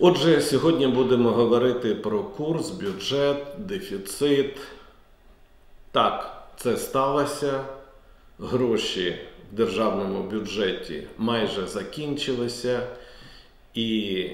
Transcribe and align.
Отже, 0.00 0.40
сьогодні 0.40 0.86
будемо 0.86 1.30
говорити 1.30 1.94
про 1.94 2.24
курс, 2.24 2.70
бюджет, 2.70 3.46
дефіцит. 3.58 4.56
Так, 5.92 6.44
це 6.56 6.76
сталося. 6.76 7.64
Гроші 8.40 9.16
в 9.52 9.56
державному 9.56 10.22
бюджеті 10.22 11.02
майже 11.16 11.66
закінчилися, 11.66 12.86
і 13.74 14.26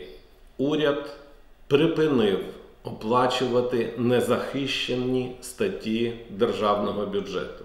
уряд 0.59 1.17
припинив 1.67 2.41
оплачувати 2.83 3.95
незахищені 3.99 5.37
статті 5.41 6.13
державного 6.31 7.07
бюджету. 7.07 7.65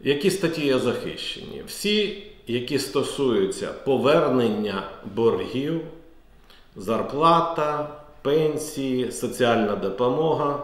Які 0.00 0.30
статті 0.30 0.66
є 0.66 0.78
захищені? 0.78 1.62
Всі, 1.66 2.22
які 2.46 2.78
стосуються 2.78 3.72
повернення 3.72 4.82
боргів, 5.14 5.80
зарплата, 6.76 7.88
пенсії, 8.22 9.12
соціальна 9.12 9.76
допомога 9.76 10.58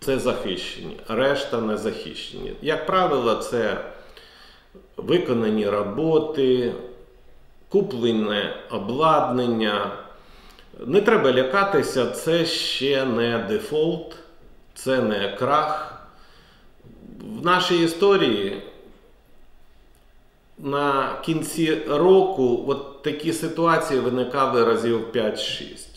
це 0.00 0.18
захищені, 0.18 1.00
решта 1.08 1.60
не 1.60 1.76
захищені. 1.76 2.52
Як 2.62 2.86
правило, 2.86 3.34
це 3.34 3.80
виконані 4.96 5.68
роботи, 5.68 6.74
куплене 7.68 8.56
обладнання. 8.70 9.90
Не 10.86 11.00
треба 11.00 11.32
лякатися, 11.32 12.06
це 12.06 12.44
ще 12.44 13.04
не 13.04 13.38
дефолт, 13.38 14.16
це 14.74 15.02
не 15.02 15.36
крах. 15.38 15.94
В 17.40 17.44
нашій 17.44 17.84
історії 17.84 18.62
на 20.58 21.16
кінці 21.24 21.74
року 21.88 22.64
от 22.66 23.02
такі 23.02 23.32
ситуації 23.32 24.00
виникали 24.00 24.64
разів 24.64 25.06
5-6. 25.14 25.88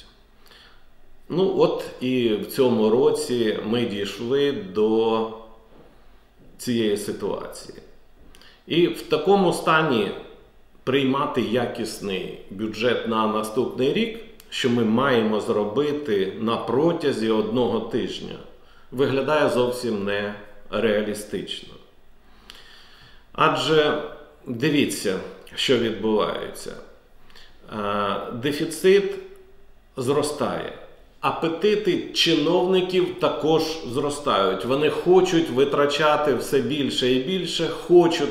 Ну, 1.30 1.56
от 1.58 1.86
і 2.00 2.34
в 2.34 2.46
цьому 2.46 2.90
році 2.90 3.60
ми 3.66 3.86
дійшли 3.86 4.52
до 4.52 5.30
цієї 6.58 6.98
ситуації. 6.98 7.78
І 8.68 8.88
в 8.88 9.02
такому 9.02 9.54
стані 9.54 10.12
приймати 10.84 11.42
якісний 11.42 12.40
бюджет 12.50 13.08
на 13.08 13.28
наступний 13.28 13.94
рік, 13.94 14.20
що 14.50 14.70
ми 14.70 14.84
маємо 14.84 15.40
зробити 15.40 16.34
на 16.40 16.58
протязі 16.58 17.30
одного 17.30 17.80
тижня, 17.80 18.36
виглядає 18.92 19.50
зовсім 19.50 20.10
нереалістично. 20.72 21.74
Адже 23.34 24.04
дивіться, 24.48 25.20
що 25.56 25.78
відбувається. 25.78 26.74
Дефіцит 28.34 29.14
зростає. 29.98 30.74
Апетити 31.22 32.14
чиновників 32.14 33.20
також 33.20 33.62
зростають. 33.94 34.66
Вони 34.66 34.90
хочуть 34.90 35.50
витрачати 35.50 36.36
все 36.36 36.60
більше 36.60 37.12
і 37.12 37.20
більше, 37.20 37.68
хочуть, 37.68 38.30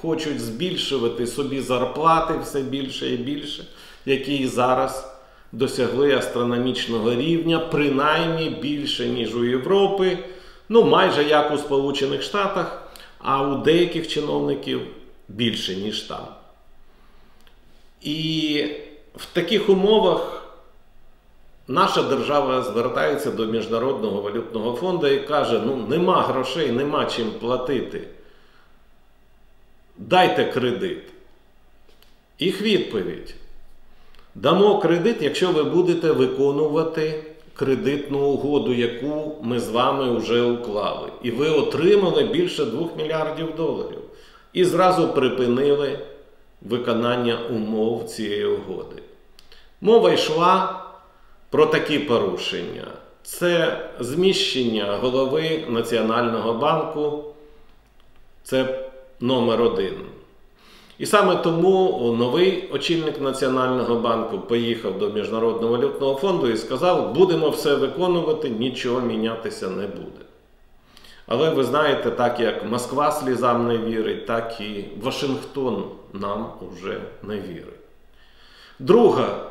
хочуть 0.00 0.40
збільшувати 0.40 1.26
собі 1.26 1.60
зарплати 1.60 2.34
все 2.42 2.62
більше 2.62 3.10
і 3.10 3.16
більше, 3.16 3.64
які 4.06 4.46
зараз 4.46 5.18
досягли 5.52 6.14
астрономічного 6.14 7.14
рівня, 7.14 7.58
принаймні 7.58 8.50
більше, 8.50 9.08
ніж 9.08 9.36
у 9.36 9.44
Європи, 9.44 10.18
ну 10.68 10.84
майже 10.84 11.24
як 11.24 11.52
у 11.54 11.58
Сполучених 11.58 12.22
Штатах, 12.22 12.82
а 13.18 13.42
у 13.42 13.54
деяких 13.62 14.08
чиновників 14.08 14.80
більше, 15.28 15.76
ніж 15.76 16.00
там. 16.00 16.26
І 18.00 18.66
в 19.16 19.26
таких 19.26 19.68
умовах. 19.68 20.44
Наша 21.70 22.02
держава 22.02 22.62
звертається 22.62 23.30
до 23.30 23.46
Міжнародного 23.46 24.20
валютного 24.20 24.76
фонду 24.76 25.06
і 25.06 25.20
каже: 25.20 25.62
ну 25.66 25.76
нема 25.76 26.22
грошей, 26.22 26.70
нема 26.70 27.04
чим 27.04 27.30
платити. 27.30 28.08
Дайте 29.98 30.44
кредит. 30.44 31.02
Їх 32.38 32.62
відповідь. 32.62 33.34
Дамо 34.34 34.78
кредит, 34.78 35.16
якщо 35.20 35.52
ви 35.52 35.64
будете 35.64 36.12
виконувати 36.12 37.24
кредитну 37.54 38.18
угоду, 38.18 38.74
яку 38.74 39.36
ми 39.42 39.60
з 39.60 39.68
вами 39.68 40.18
вже 40.18 40.42
уклали. 40.42 41.12
І 41.22 41.30
ви 41.30 41.48
отримали 41.48 42.24
більше 42.24 42.64
2 42.64 42.88
мільярдів 42.96 43.56
доларів. 43.56 43.97
І 44.58 44.64
зразу 44.64 45.08
припинили 45.08 45.98
виконання 46.62 47.38
умов 47.50 48.04
цієї 48.04 48.44
угоди. 48.46 49.02
Мова 49.80 50.12
йшла 50.12 50.82
про 51.50 51.66
такі 51.66 51.98
порушення. 51.98 52.86
Це 53.22 53.80
зміщення 54.00 54.96
голови 54.96 55.64
Національного 55.68 56.54
банку, 56.54 57.24
це 58.42 58.88
номер 59.20 59.62
один. 59.62 59.94
І 60.98 61.06
саме 61.06 61.36
тому 61.36 62.14
новий 62.18 62.68
очільник 62.72 63.20
Національного 63.20 63.94
банку 63.94 64.38
поїхав 64.38 64.98
до 64.98 65.10
Міжнародного 65.10 65.76
валютного 65.76 66.14
фонду 66.14 66.48
і 66.48 66.56
сказав, 66.56 67.14
будемо 67.14 67.50
все 67.50 67.74
виконувати, 67.74 68.48
нічого 68.48 69.00
мінятися 69.00 69.68
не 69.68 69.86
буде. 69.86 70.27
Але 71.28 71.50
ви 71.50 71.64
знаєте, 71.64 72.10
так 72.10 72.40
як 72.40 72.64
Москва 72.64 73.12
слізам 73.12 73.68
не 73.68 73.78
вірить, 73.78 74.26
так 74.26 74.60
і 74.60 74.84
Вашингтон 75.02 75.84
нам 76.12 76.52
уже 76.72 77.00
не 77.22 77.40
вірить. 77.40 77.64
Друга 78.78 79.50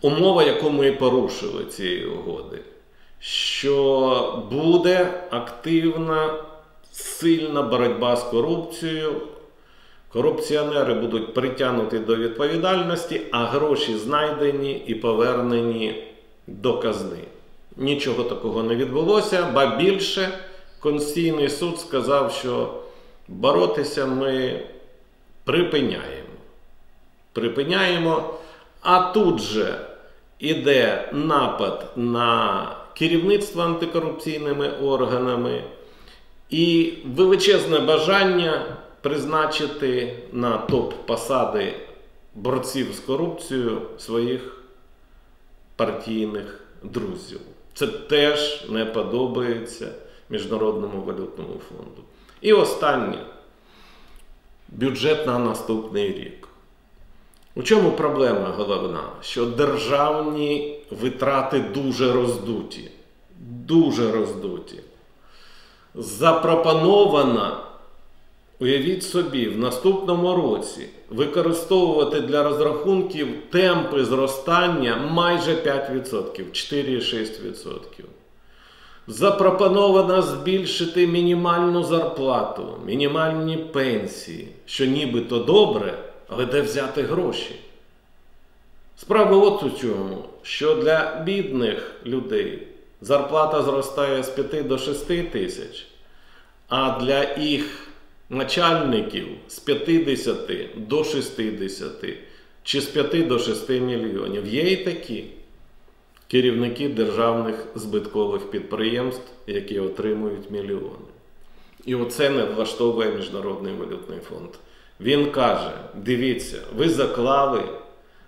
умова, 0.00 0.42
яку 0.42 0.70
ми 0.70 0.92
порушили 0.92 1.64
цієї 1.64 2.06
угоди, 2.06 2.58
що 3.18 4.44
буде 4.50 5.24
активна, 5.30 6.34
сильна 6.92 7.62
боротьба 7.62 8.16
з 8.16 8.22
корупцією. 8.22 9.12
Корупціонери 10.12 10.94
будуть 10.94 11.34
притягнуті 11.34 11.98
до 11.98 12.16
відповідальності, 12.16 13.20
а 13.30 13.44
гроші 13.44 13.98
знайдені 13.98 14.84
і 14.86 14.94
повернені 14.94 16.04
до 16.46 16.78
казни. 16.78 17.18
Нічого 17.76 18.24
такого 18.24 18.62
не 18.62 18.76
відбулося, 18.76 19.50
ба 19.54 19.76
більше 19.76 20.38
Конституційний 20.80 21.48
суд 21.48 21.80
сказав, 21.80 22.32
що 22.32 22.82
боротися 23.28 24.06
ми 24.06 24.60
припиняємо. 25.44 26.28
Припиняємо. 27.32 28.34
А 28.80 29.00
тут 29.12 29.40
же 29.40 29.80
іде 30.38 31.08
напад 31.12 31.92
на 31.96 32.66
керівництво 32.94 33.62
антикорупційними 33.62 34.70
органами 34.70 35.64
і 36.50 36.94
величезне 37.06 37.78
бажання 37.78 38.76
призначити 39.00 40.18
на 40.32 40.58
топ-посади 40.58 41.74
борців 42.34 42.94
з 42.94 43.00
корупцією 43.00 43.82
своїх 43.98 44.62
партійних 45.76 46.60
друзів. 46.82 47.40
Це 47.76 47.86
теж 47.86 48.64
не 48.68 48.84
подобається 48.84 49.88
Міжнародному 50.30 51.02
валютному 51.02 51.60
фонду. 51.68 52.02
І 52.40 52.52
останнє 52.52 53.24
бюджет 54.68 55.26
на 55.26 55.38
наступний 55.38 56.12
рік. 56.12 56.48
У 57.54 57.62
чому 57.62 57.90
проблема 57.90 58.54
головна? 58.56 59.02
Що 59.20 59.46
державні 59.46 60.80
витрати 60.90 61.60
дуже 61.60 62.12
роздуті. 62.12 62.90
Дуже 63.40 64.12
роздуті. 64.12 64.80
Запропоновано, 65.94 67.60
уявіть 68.60 69.02
собі, 69.02 69.48
в 69.48 69.58
наступному 69.58 70.36
році 70.36 70.86
використовувати 71.10 72.20
для 72.20 72.42
розрахунків 72.42 73.28
темпи 73.50 74.04
зростання 74.04 74.96
майже 74.96 75.54
5%, 75.54 76.44
4,6%. 76.52 77.78
Запропоновано 79.06 80.22
збільшити 80.22 81.06
мінімальну 81.06 81.84
зарплату, 81.84 82.76
мінімальні 82.86 83.56
пенсії, 83.56 84.48
що 84.66 84.86
нібито 84.86 85.38
добре. 85.38 85.98
Але 86.28 86.46
де 86.46 86.60
взяти 86.60 87.02
гроші? 87.02 87.54
Справа 88.96 89.36
от 89.36 89.62
у 89.62 89.70
чому, 89.70 90.24
що 90.42 90.74
для 90.74 91.22
бідних 91.24 91.94
людей 92.06 92.66
зарплата 93.00 93.62
зростає 93.62 94.22
з 94.22 94.28
5 94.28 94.66
до 94.68 94.78
6 94.78 95.30
тисяч, 95.30 95.86
а 96.68 97.00
для 97.00 97.34
їх 97.34 97.88
начальників 98.30 99.26
з 99.48 99.58
50 99.58 100.36
до 100.76 101.04
60 101.04 101.92
чи 102.62 102.80
з 102.80 102.84
5 102.86 103.26
до 103.26 103.38
6 103.38 103.68
мільйонів. 103.70 104.46
Є 104.46 104.72
і 104.72 104.76
такі 104.76 105.24
керівники 106.28 106.88
державних 106.88 107.66
збиткових 107.74 108.50
підприємств, 108.50 109.32
які 109.46 109.80
отримують 109.80 110.50
мільйони. 110.50 111.06
І 111.84 111.94
оце 111.94 112.30
не 112.30 112.44
влаштовує 112.44 113.10
Міжнародний 113.10 113.72
валютний 113.74 114.18
фонд. 114.18 114.50
Він 115.00 115.30
каже: 115.30 115.70
дивіться, 115.94 116.58
ви 116.76 116.88
заклали 116.88 117.62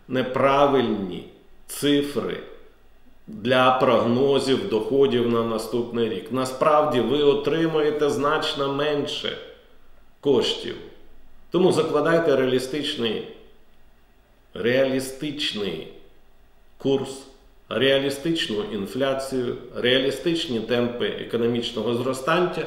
неправильні 0.09 1.29
цифри 1.67 2.37
для 3.27 3.71
прогнозів 3.71 4.69
доходів 4.69 5.33
на 5.33 5.45
наступний 5.45 6.09
рік. 6.09 6.33
Насправді 6.33 7.01
ви 7.01 7.23
отримуєте 7.23 8.11
значно 8.11 8.75
менше 8.75 9.39
коштів. 10.21 10.77
Тому 11.51 11.73
закладайте 11.73 12.37
реалістичний, 12.37 13.29
реалістичний 14.55 15.89
курс, 16.79 17.11
реалістичну 17.69 18.63
інфляцію, 18.73 19.57
реалістичні 19.75 20.61
темпи 20.61 21.07
економічного 21.07 21.95
зростання, 21.95 22.67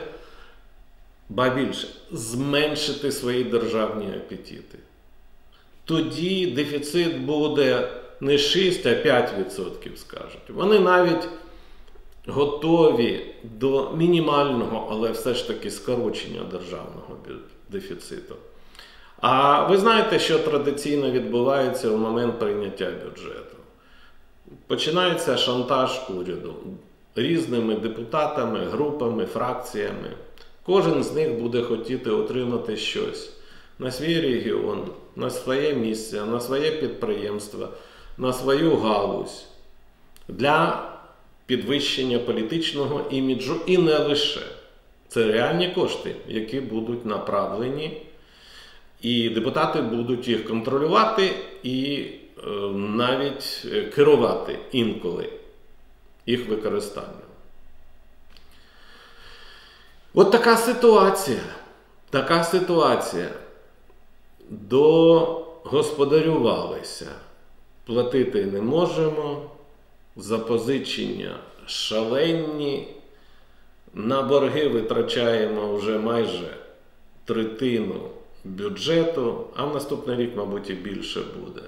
ба 1.29 1.49
більше 1.49 1.87
зменшити 2.11 3.11
свої 3.11 3.43
державні 3.43 4.05
апетити. 4.05 4.77
Тоді 5.85 6.47
дефіцит 6.47 7.17
буде 7.17 7.89
не 8.21 8.37
6, 8.37 8.85
а 8.85 8.89
5%, 8.89 9.95
скажуть. 9.95 10.49
Вони 10.49 10.79
навіть 10.79 11.29
готові 12.27 13.25
до 13.43 13.91
мінімального, 13.95 14.87
але 14.91 15.11
все 15.11 15.33
ж 15.33 15.47
таки 15.47 15.71
скорочення 15.71 16.41
державного 16.51 17.17
дефіциту. 17.69 18.35
А 19.21 19.63
ви 19.67 19.77
знаєте, 19.77 20.19
що 20.19 20.39
традиційно 20.39 21.11
відбувається 21.11 21.89
в 21.89 21.97
момент 21.97 22.39
прийняття 22.39 22.85
бюджету? 22.85 23.57
Починається 24.67 25.37
шантаж 25.37 26.01
уряду 26.09 26.53
різними 27.15 27.75
депутатами, 27.75 28.65
групами, 28.65 29.25
фракціями. 29.25 30.11
Кожен 30.65 31.03
з 31.03 31.13
них 31.13 31.39
буде 31.39 31.61
хотіти 31.61 32.09
отримати 32.09 32.77
щось 32.77 33.33
на 33.79 33.91
свій 33.91 34.21
регіон, 34.21 34.87
на 35.15 35.29
своє 35.29 35.73
місце, 35.73 36.25
на 36.25 36.39
своє 36.39 36.71
підприємство, 36.71 37.67
на 38.17 38.33
свою 38.33 38.75
галузь 38.75 39.45
для 40.27 40.89
підвищення 41.45 42.19
політичного 42.19 43.05
іміджу 43.09 43.61
і 43.65 43.77
не 43.77 43.97
лише. 43.97 44.41
Це 45.07 45.31
реальні 45.31 45.69
кошти, 45.69 46.15
які 46.27 46.59
будуть 46.59 47.05
направлені, 47.05 48.01
і 49.01 49.29
депутати 49.29 49.81
будуть 49.81 50.27
їх 50.27 50.47
контролювати 50.47 51.31
і 51.63 52.05
е, 52.37 52.49
навіть 52.73 53.67
керувати 53.95 54.59
інколи 54.71 55.29
їх 56.25 56.49
використанням. 56.49 57.31
От 60.13 60.31
така 60.31 60.57
ситуація. 60.57 61.43
Така 62.09 62.43
ситуація. 62.43 63.29
Догосподарювалися. 64.49 67.07
Платити 67.85 68.45
не 68.45 68.61
можемо. 68.61 69.49
Запозичення 70.15 71.35
шаленні. 71.65 72.87
На 73.93 74.21
борги 74.21 74.67
витрачаємо 74.67 75.75
вже 75.75 75.97
майже 75.97 76.57
третину 77.25 78.09
бюджету, 78.43 79.47
а 79.55 79.65
в 79.65 79.73
наступний 79.73 80.17
рік, 80.17 80.31
мабуть, 80.35 80.69
і 80.69 80.73
більше 80.73 81.21
буде. 81.39 81.61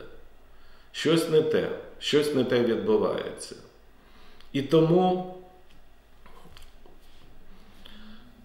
Щось 0.92 1.30
не 1.30 1.42
те, 1.42 1.70
щось 2.00 2.36
не 2.36 2.44
те 2.44 2.64
відбувається. 2.64 3.56
І 4.54 4.62
тому 4.62 5.36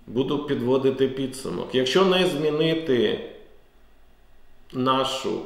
буду 0.07 0.39
підводити 0.39 1.09
підсумок. 1.09 1.75
Якщо 1.75 2.05
не 2.05 2.27
змінити 2.27 3.31
нашу 4.73 5.43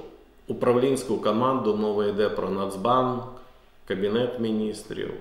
управлінську 0.47 1.17
команду, 1.17 1.77
мова 1.77 2.07
йде 2.07 2.29
про 2.29 2.51
Нацбанк, 2.51 3.25
Кабінет 3.89 4.41
міністрів, 4.41 5.15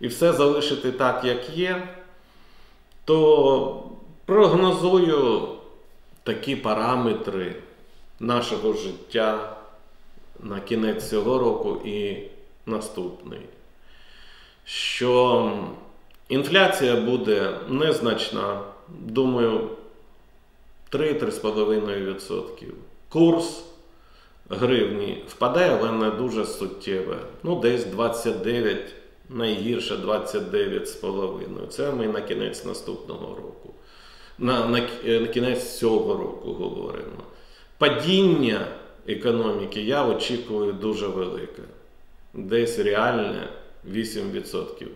і 0.00 0.08
все 0.08 0.32
залишити 0.32 0.92
так, 0.92 1.24
як 1.24 1.50
є, 1.50 1.88
то 3.04 3.90
прогнозую 4.24 5.48
такі 6.22 6.56
параметри 6.56 7.56
нашого 8.20 8.72
життя 8.72 9.56
на 10.40 10.60
кінець 10.60 11.10
цього 11.10 11.38
року 11.38 11.80
і 11.84 12.22
наступний. 12.66 13.40
Що 14.64 15.52
інфляція 16.28 16.96
буде 16.96 17.58
незначна, 17.68 18.60
думаю, 18.88 19.68
3-3,5%. 20.92 22.66
Курс 23.08 23.64
гривні 24.50 25.24
впадає, 25.28 25.78
але 25.80 25.92
не 25.92 26.10
дуже 26.10 26.44
суттєве. 26.44 27.16
Ну, 27.42 27.60
десь 27.60 27.84
29, 27.84 28.94
найгірше 29.28 29.94
29,5. 29.94 31.66
Це 31.68 31.92
ми 31.92 32.06
на 32.06 32.20
кінець 32.20 32.64
наступного 32.64 33.34
року. 33.34 33.74
На, 34.38 34.66
на, 34.66 34.80
на 35.20 35.26
кінець 35.26 35.78
цього 35.78 36.16
року 36.16 36.52
говоримо. 36.52 37.22
Падіння 37.78 38.66
економіки 39.06 39.82
я 39.82 40.06
очікую 40.06 40.72
дуже 40.72 41.06
велике. 41.06 41.62
Десь 42.34 42.78
реальне 42.78 43.48
8%. 43.92 44.86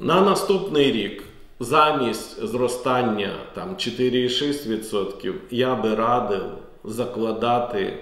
На 0.00 0.20
наступний 0.20 0.92
рік 0.92 1.22
замість 1.60 2.46
зростання 2.46 3.32
там 3.54 3.74
4,6% 3.74 5.34
я 5.50 5.74
би 5.74 5.94
радив 5.94 6.42
закладати 6.90 7.92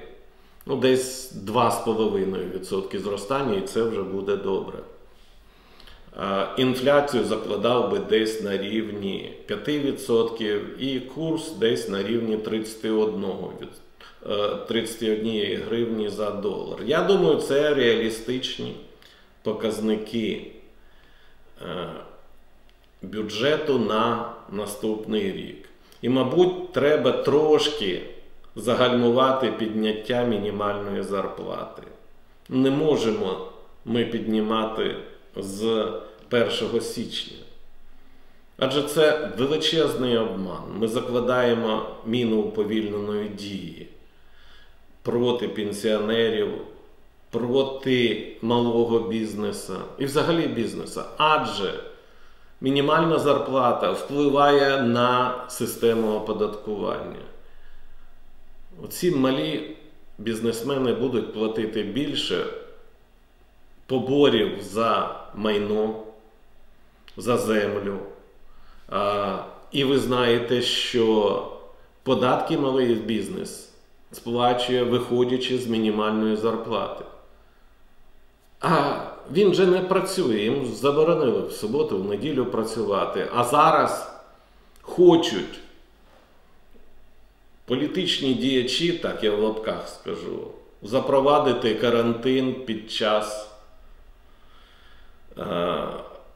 ну, 0.66 0.76
десь 0.76 1.34
2,5% 1.34 2.98
зростання, 2.98 3.54
і 3.56 3.60
це 3.60 3.82
вже 3.82 4.02
буде 4.02 4.36
добре. 4.36 4.78
Інфляцію 6.56 7.24
закладав 7.24 7.90
би 7.90 7.98
десь 7.98 8.42
на 8.42 8.58
рівні 8.58 9.34
5% 9.48 10.78
і 10.78 11.00
курс 11.00 11.52
десь 11.52 11.88
на 11.88 12.02
рівні 12.02 12.36
31 12.36 13.24
31 14.68 15.62
гривні 15.62 16.08
за 16.08 16.30
долар. 16.30 16.78
Я 16.86 17.02
думаю, 17.02 17.36
це 17.36 17.74
реалістичні 17.74 18.76
показники 19.42 20.46
е, 21.62 21.88
бюджету 23.02 23.78
на 23.78 24.32
наступний 24.52 25.32
рік. 25.32 25.68
І, 26.02 26.08
мабуть, 26.08 26.72
треба 26.72 27.12
трошки 27.12 28.02
загальмувати 28.56 29.52
підняття 29.52 30.24
мінімальної 30.24 31.02
зарплати. 31.02 31.82
Не 32.48 32.70
можемо 32.70 33.48
ми 33.84 34.04
піднімати 34.04 34.96
з 35.36 35.86
1 36.32 36.80
січня. 36.80 37.36
Адже 38.58 38.82
це 38.82 39.30
величезний 39.38 40.18
обман. 40.18 40.62
Ми 40.78 40.88
закладаємо 40.88 41.86
міну 42.06 42.36
уповільненої 42.36 43.28
дії 43.28 43.88
проти 45.02 45.48
пенсіонерів, 45.48 46.48
проти 47.30 48.26
малого 48.42 48.98
бізнесу 48.98 49.74
і 49.98 50.04
взагалі 50.04 50.46
бізнесу. 50.46 51.02
Адже 51.16 51.74
мінімальна 52.60 53.18
зарплата 53.18 53.92
впливає 53.92 54.82
на 54.82 55.34
систему 55.48 56.16
оподаткування. 56.16 57.35
Оці 58.84 59.10
малі 59.10 59.76
бізнесмени 60.18 60.92
будуть 60.92 61.34
платити 61.34 61.82
більше 61.82 62.46
поборів 63.86 64.62
за 64.62 65.20
майно, 65.34 65.94
за 67.16 67.36
землю. 67.36 67.98
А, 68.88 69.38
І 69.72 69.84
ви 69.84 69.98
знаєте, 69.98 70.62
що 70.62 71.52
податки 72.02 72.58
малий 72.58 72.94
бізнес 72.94 73.72
сплачує, 74.12 74.82
виходячи 74.82 75.58
з 75.58 75.66
мінімальної 75.66 76.36
зарплати. 76.36 77.04
А 78.60 79.00
він 79.32 79.54
же 79.54 79.66
не 79.66 79.80
працює, 79.80 80.38
йому 80.38 80.66
заборонили 80.66 81.40
в 81.40 81.52
суботу, 81.52 82.02
в 82.02 82.04
неділю 82.04 82.46
працювати. 82.46 83.28
А 83.34 83.44
зараз 83.44 84.12
хочуть 84.82 85.60
політичні 87.66 88.34
діячі, 88.34 88.92
так 88.92 89.24
я 89.24 89.30
в 89.30 89.40
лапках 89.40 89.88
скажу, 89.88 90.50
запровадити 90.82 91.74
карантин 91.74 92.54
під 92.54 92.90
час 92.90 93.50
е, 95.38 95.86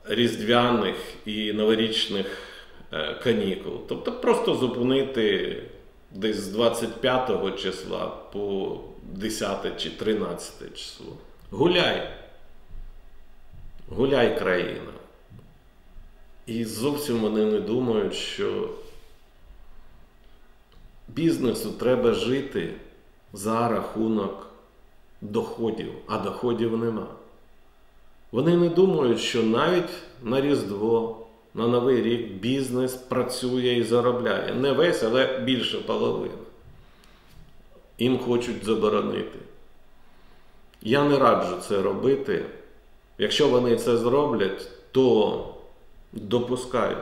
різдвяних 0.05 0.97
і 1.27 1.53
новорічних 1.53 2.27
е, 2.93 3.15
канікул. 3.15 3.73
Тобто 3.89 4.13
просто 4.13 4.55
зупинити 4.55 5.57
десь 6.11 6.37
з 6.37 6.49
25 6.49 7.61
числа 7.63 8.07
по 8.33 8.77
10 9.03 9.83
чи 9.83 9.91
13 9.91 10.79
число. 10.79 11.17
Гуляй. 11.51 12.11
Гуляй 13.89 14.39
країна. 14.39 14.93
І 16.47 16.65
зовсім 16.65 17.19
вони 17.19 17.45
не 17.45 17.61
думають, 17.61 18.15
що 18.15 18.69
бізнесу 21.15 21.71
треба 21.79 22.13
жити 22.13 22.75
за 23.33 23.69
рахунок 23.69 24.47
доходів, 25.21 25.93
а 26.07 26.19
доходів 26.19 26.79
нема. 26.79 27.07
Вони 28.33 28.57
не 28.57 28.69
думають, 28.69 29.21
що 29.21 29.43
навіть 29.43 29.91
на 30.23 30.41
Різдво, 30.41 31.27
на 31.55 31.69
Новий 31.69 32.03
рік 32.03 32.33
бізнес 32.33 32.95
працює 32.95 33.75
і 33.75 33.83
заробляє. 33.83 34.55
Не 34.55 34.73
весь, 34.73 35.03
але 35.03 35.39
більше 35.39 35.79
половини. 35.79 36.35
Їм 37.99 38.19
хочуть 38.19 38.65
заборонити. 38.65 39.39
Я 40.83 41.05
не 41.05 41.19
раджу 41.19 41.57
це 41.69 41.83
робити. 41.83 42.45
Якщо 43.19 43.49
вони 43.49 43.77
це 43.77 43.97
зроблять, 43.97 44.69
то 44.93 45.55
допускаю, 46.13 46.97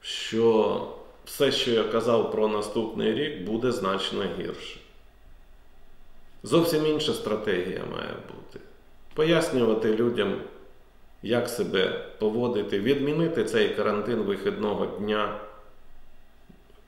що 0.00 0.80
все, 1.24 1.52
що 1.52 1.70
я 1.70 1.84
казав 1.84 2.32
про 2.32 2.48
наступний 2.48 3.14
рік, 3.14 3.42
буде 3.42 3.72
значно 3.72 4.24
гірше. 4.38 4.78
Зовсім 6.42 6.86
інша 6.86 7.12
стратегія 7.12 7.84
має 7.92 8.14
бути. 8.28 8.64
Пояснювати 9.14 9.96
людям, 9.96 10.40
як 11.22 11.48
себе 11.48 12.04
поводити, 12.18 12.80
відмінити 12.80 13.44
цей 13.44 13.68
карантин 13.68 14.18
вихідного 14.18 14.86
дня 14.86 15.40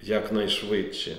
якнайшвидше. 0.03 1.17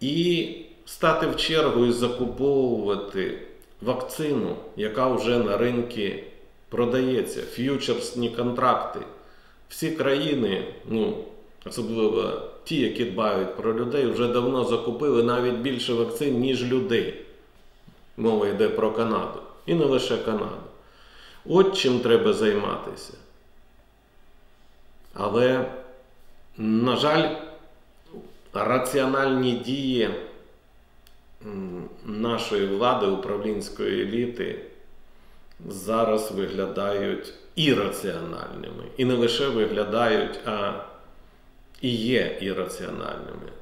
І 0.00 0.56
стати 0.84 1.26
в 1.26 1.36
чергу 1.36 1.86
і 1.86 1.92
закуповувати 1.92 3.38
вакцину, 3.80 4.56
яка 4.76 5.08
вже 5.08 5.38
на 5.38 5.56
ринку 5.56 6.00
продається, 6.68 7.42
ф'ючерсні 7.42 8.30
контракти. 8.30 9.00
Всі 9.70 9.90
країни, 9.90 10.64
ну, 10.88 11.24
особливо 11.66 12.42
ті, 12.64 12.80
які 12.80 13.04
дбають 13.04 13.56
про 13.56 13.74
людей, 13.74 14.06
вже 14.06 14.28
давно 14.28 14.64
закупили 14.64 15.22
навіть 15.22 15.54
більше 15.54 15.92
вакцин, 15.92 16.38
ніж 16.38 16.64
людей. 16.64 17.14
Мова 18.16 18.48
йде 18.48 18.68
про 18.68 18.92
Канаду. 18.92 19.40
І 19.66 19.74
не 19.74 19.84
лише 19.84 20.16
Канаду. 20.16 20.62
От 21.46 21.76
чим 21.76 22.00
треба 22.00 22.32
займатися. 22.32 23.12
Але, 25.14 25.70
на 26.56 26.96
жаль, 26.96 27.36
раціональні 28.52 29.52
дії 29.52 30.10
нашої 32.04 32.66
влади, 32.66 33.06
управлінської 33.06 34.02
еліти 34.02 34.69
зараз 35.68 36.30
виглядають 36.30 37.34
ірраціональними. 37.54 38.84
І 38.96 39.04
не 39.04 39.14
лише 39.14 39.48
виглядають, 39.48 40.40
а 40.46 40.72
і 41.80 41.96
є 41.96 42.38
ірраціональними. 42.40 43.52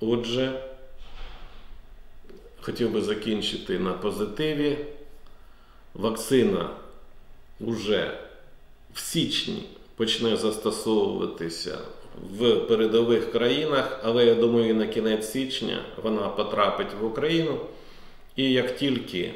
Отже, 0.00 0.60
хотів 2.60 2.92
би 2.92 3.02
закінчити 3.02 3.78
на 3.78 3.92
позитиві. 3.92 4.78
Вакцина 5.94 6.70
вже 7.60 8.18
в 8.94 9.00
січні 9.00 9.62
почне 9.96 10.36
застосовуватися 10.36 11.78
в 12.38 12.56
передових 12.56 13.32
країнах, 13.32 14.00
але 14.02 14.26
я 14.26 14.34
думаю, 14.34 14.74
на 14.74 14.86
кінець 14.86 15.30
січня 15.30 15.84
вона 16.02 16.28
потрапить 16.28 16.94
в 17.00 17.04
Україну. 17.04 17.60
І 18.36 18.52
як 18.52 18.76
тільки 18.76 19.34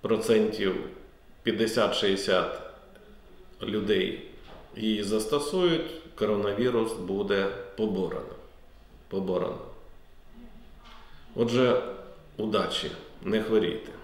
процентів 0.00 0.76
50-60 1.46 2.46
людей 3.62 4.28
її 4.76 5.02
застосують, 5.02 5.90
коронавірус 6.14 6.92
буде 6.92 7.46
поборено. 7.76 8.34
поборено. 9.08 9.58
Отже, 11.34 11.82
удачі, 12.36 12.90
не 13.22 13.42
хворійте. 13.42 13.97